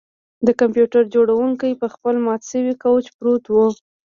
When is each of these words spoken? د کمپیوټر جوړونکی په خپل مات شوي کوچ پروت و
د 0.45 0.47
کمپیوټر 0.59 1.01
جوړونکی 1.13 1.71
په 1.81 1.87
خپل 1.93 2.15
مات 2.25 2.41
شوي 2.51 2.73
کوچ 2.83 3.05
پروت 3.17 3.43
و 3.49 3.55